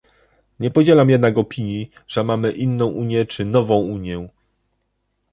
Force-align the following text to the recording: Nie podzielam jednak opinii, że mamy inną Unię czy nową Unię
Nie 0.59 0.71
podzielam 0.71 1.09
jednak 1.09 1.37
opinii, 1.37 1.91
że 2.07 2.23
mamy 2.23 2.51
inną 2.51 2.85
Unię 2.85 3.25
czy 3.25 3.45
nową 3.45 3.75
Unię 3.81 4.27